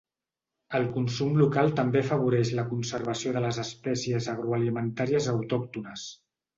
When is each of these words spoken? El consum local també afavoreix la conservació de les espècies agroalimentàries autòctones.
El 0.79 0.87
consum 0.95 1.35
local 1.41 1.69
també 1.81 2.01
afavoreix 2.01 2.53
la 2.61 2.67
conservació 2.73 3.37
de 3.39 3.45
les 3.47 3.63
espècies 3.67 4.33
agroalimentàries 4.37 5.33
autòctones. 5.39 6.13